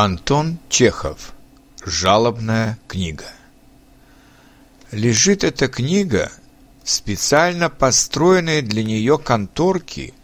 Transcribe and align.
Антон 0.00 0.60
Чехов. 0.68 1.32
Жалобная 1.84 2.78
книга. 2.86 3.24
Лежит 4.92 5.42
эта 5.42 5.66
книга 5.66 6.30
в 6.84 6.88
специально 6.88 7.68
построенной 7.68 8.62
для 8.62 8.84
нее 8.84 9.18
конторке 9.18 10.14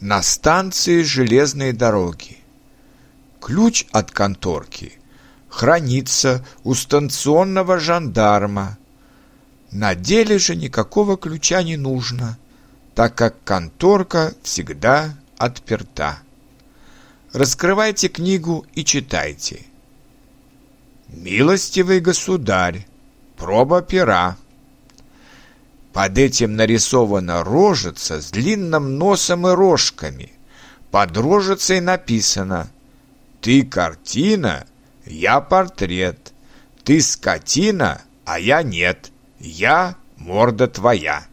на 0.00 0.20
станции 0.22 1.04
железной 1.04 1.70
дороги. 1.70 2.38
Ключ 3.40 3.86
от 3.92 4.10
конторки 4.10 4.98
хранится 5.48 6.44
у 6.64 6.74
станционного 6.74 7.78
жандарма. 7.78 8.78
На 9.70 9.94
деле 9.94 10.40
же 10.40 10.56
никакого 10.56 11.16
ключа 11.16 11.62
не 11.62 11.76
нужно, 11.76 12.36
так 12.96 13.14
как 13.14 13.36
конторка 13.44 14.34
всегда 14.42 15.14
отперта. 15.38 16.18
Раскрывайте 17.32 18.08
книгу 18.08 18.66
и 18.74 18.84
читайте. 18.84 19.60
Милостивый 21.06 22.00
государь, 22.00 22.88
проба 23.36 23.82
пера. 23.82 24.36
Под 25.92 26.18
этим 26.18 26.56
нарисована 26.56 27.44
рожица 27.44 28.20
с 28.20 28.32
длинным 28.32 28.98
носом 28.98 29.46
и 29.46 29.52
рожками. 29.52 30.32
Под 30.90 31.16
рожицей 31.16 31.80
написано 31.80 32.68
«Ты 33.40 33.62
картина, 33.64 34.66
я 35.06 35.40
портрет. 35.40 36.32
Ты 36.82 37.00
скотина, 37.00 38.02
а 38.24 38.40
я 38.40 38.64
нет. 38.64 39.12
Я 39.38 39.94
морда 40.16 40.66
твоя». 40.66 41.29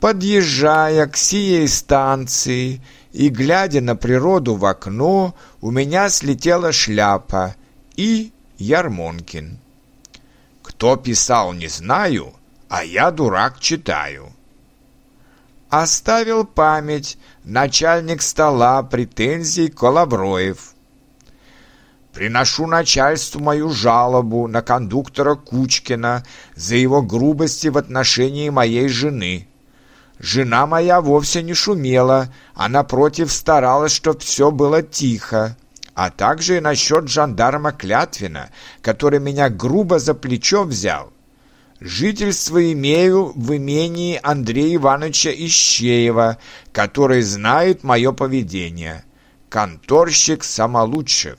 Подъезжая 0.00 1.08
к 1.08 1.16
сией 1.16 1.66
станции 1.66 2.80
и, 3.12 3.30
глядя 3.30 3.80
на 3.80 3.96
природу 3.96 4.54
в 4.54 4.64
окно, 4.64 5.34
у 5.60 5.72
меня 5.72 6.08
слетела 6.08 6.70
шляпа 6.70 7.56
и 7.96 8.32
Ярмонкин. 8.58 9.58
Кто 10.62 10.96
писал, 10.96 11.52
не 11.52 11.66
знаю, 11.66 12.32
а 12.68 12.84
я, 12.84 13.10
дурак, 13.10 13.58
читаю. 13.58 14.32
Оставил 15.68 16.44
память 16.44 17.18
начальник 17.42 18.22
стола 18.22 18.84
претензий 18.84 19.68
Колоброев. 19.68 20.74
Приношу 22.12 22.68
начальству 22.68 23.40
мою 23.40 23.70
жалобу 23.70 24.46
на 24.46 24.62
кондуктора 24.62 25.34
Кучкина 25.34 26.24
за 26.54 26.76
его 26.76 27.02
грубости 27.02 27.66
в 27.66 27.76
отношении 27.76 28.48
моей 28.48 28.88
жены. 28.88 29.47
Жена 30.18 30.66
моя 30.66 31.00
вовсе 31.00 31.42
не 31.42 31.54
шумела, 31.54 32.32
а 32.54 32.68
напротив 32.68 33.32
старалась, 33.32 33.92
чтоб 33.92 34.20
все 34.20 34.50
было 34.50 34.82
тихо. 34.82 35.56
А 35.94 36.10
также 36.10 36.56
и 36.56 36.60
насчет 36.60 37.08
жандарма 37.08 37.72
Клятвина, 37.72 38.50
который 38.82 39.20
меня 39.20 39.48
грубо 39.48 39.98
за 39.98 40.14
плечо 40.14 40.64
взял. 40.64 41.12
Жительство 41.80 42.72
имею 42.72 43.32
в 43.36 43.56
имении 43.56 44.18
Андрея 44.22 44.76
Ивановича 44.76 45.30
Ищеева, 45.30 46.38
который 46.72 47.22
знает 47.22 47.84
мое 47.84 48.10
поведение. 48.10 49.04
Конторщик 49.48 50.42
Самолучшев. 50.42 51.38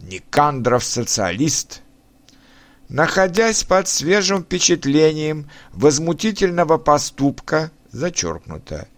Никандров 0.00 0.82
социалист– 0.82 1.82
находясь 2.90 3.62
под 3.62 3.88
свежим 3.88 4.42
впечатлением 4.42 5.48
возмутительного 5.72 6.76
поступка, 6.76 7.70
зачеркнуто. 7.92 8.88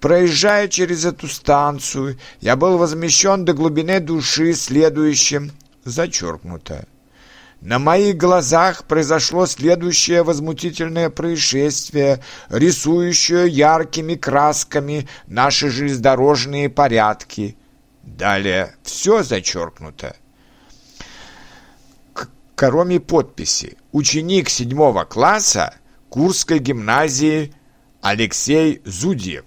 Проезжая 0.00 0.68
через 0.68 1.04
эту 1.04 1.28
станцию, 1.28 2.18
я 2.40 2.56
был 2.56 2.76
возмещен 2.76 3.44
до 3.44 3.54
глубины 3.54 4.00
души 4.00 4.52
следующим, 4.52 5.52
зачеркнуто. 5.84 6.86
На 7.62 7.78
моих 7.78 8.16
глазах 8.16 8.84
произошло 8.84 9.46
следующее 9.46 10.22
возмутительное 10.22 11.08
происшествие, 11.08 12.22
рисующее 12.50 13.48
яркими 13.48 14.14
красками 14.14 15.08
наши 15.26 15.70
железнодорожные 15.70 16.68
порядки. 16.68 17.56
Далее 18.02 18.74
все 18.82 19.22
зачеркнуто 19.22 20.16
кроме 22.56 22.98
подписи 22.98 23.76
«Ученик 23.92 24.48
седьмого 24.48 25.04
класса 25.04 25.74
Курской 26.08 26.58
гимназии 26.58 27.52
Алексей 28.00 28.80
Зудьев». 28.84 29.44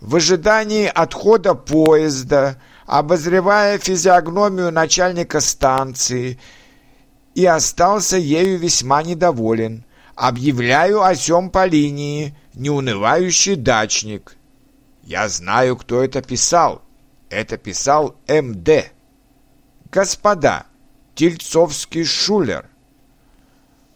В 0.00 0.16
ожидании 0.16 0.86
отхода 0.86 1.54
поезда, 1.54 2.60
обозревая 2.86 3.78
физиогномию 3.78 4.72
начальника 4.72 5.40
станции, 5.40 6.40
и 7.34 7.44
остался 7.44 8.16
ею 8.16 8.58
весьма 8.58 9.02
недоволен. 9.02 9.84
Объявляю 10.14 11.02
о 11.02 11.14
сём 11.14 11.50
по 11.50 11.66
линии, 11.66 12.36
неунывающий 12.54 13.54
дачник. 13.54 14.36
Я 15.02 15.28
знаю, 15.28 15.76
кто 15.76 16.02
это 16.02 16.22
писал. 16.22 16.82
Это 17.28 17.58
писал 17.58 18.16
М.Д. 18.26 18.90
Господа, 19.92 20.66
Тельцовский 21.18 22.04
шулер. 22.04 22.66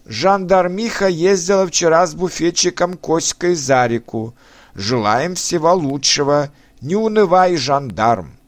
Жандармиха 0.05 1.06
ездила 1.06 1.69
вчера 1.69 2.05
с 2.05 2.16
буфетчиком 2.16 2.94
Коськой 2.94 3.55
за 3.55 3.87
реку. 3.87 4.34
Желаем 4.75 5.37
всего 5.37 5.72
лучшего. 5.72 6.50
Не 6.81 6.97
унывай, 6.97 7.56
жандарм. 7.56 8.41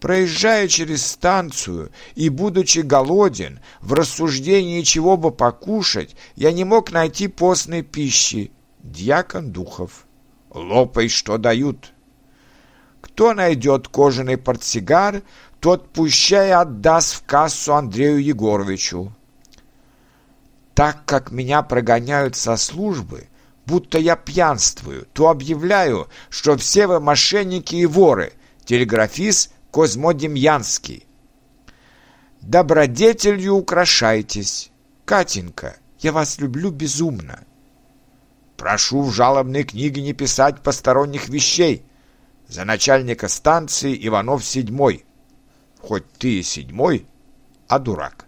Проезжая 0.00 0.68
через 0.68 1.04
станцию 1.04 1.90
и, 2.14 2.30
будучи 2.30 2.78
голоден, 2.78 3.60
в 3.82 3.92
рассуждении 3.92 4.80
чего 4.80 5.18
бы 5.18 5.30
покушать, 5.30 6.16
я 6.34 6.50
не 6.50 6.64
мог 6.64 6.92
найти 6.92 7.28
постной 7.28 7.82
пищи. 7.82 8.52
Дьякон 8.78 9.52
Духов. 9.52 10.06
Лопай, 10.48 11.10
что 11.10 11.36
дают. 11.36 11.92
Кто 13.18 13.34
найдет 13.34 13.88
кожаный 13.88 14.36
портсигар, 14.36 15.22
тот 15.58 15.92
пущай 15.92 16.52
отдаст 16.52 17.16
в 17.16 17.24
кассу 17.24 17.74
Андрею 17.74 18.22
Егоровичу. 18.22 19.12
Так 20.72 21.04
как 21.04 21.32
меня 21.32 21.62
прогоняют 21.62 22.36
со 22.36 22.56
службы, 22.56 23.26
будто 23.66 23.98
я 23.98 24.14
пьянствую, 24.14 25.08
то 25.14 25.30
объявляю, 25.30 26.06
что 26.30 26.56
все 26.56 26.86
вы 26.86 27.00
мошенники 27.00 27.74
и 27.74 27.86
воры. 27.86 28.34
Телеграфист 28.64 29.50
Козьмо 29.72 30.12
Демьянский. 30.12 31.04
Добродетелью 32.40 33.54
украшайтесь. 33.54 34.70
Катенька, 35.04 35.76
я 35.98 36.12
вас 36.12 36.38
люблю 36.38 36.70
безумно. 36.70 37.40
Прошу 38.56 39.02
в 39.02 39.12
жалобной 39.12 39.64
книге 39.64 40.02
не 40.02 40.12
писать 40.12 40.62
посторонних 40.62 41.28
вещей. 41.28 41.84
За 42.48 42.64
начальника 42.64 43.28
станции 43.28 43.98
Иванов 44.06 44.44
седьмой 44.44 45.04
хоть 45.80 46.10
ты 46.18 46.40
и 46.40 46.42
седьмой, 46.42 47.06
а 47.68 47.78
дурак. 47.78 48.26